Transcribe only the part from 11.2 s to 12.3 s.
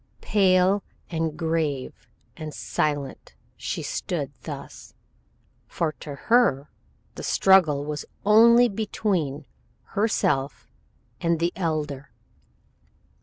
and the Elder.